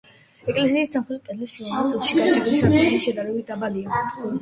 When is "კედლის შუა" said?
1.27-1.69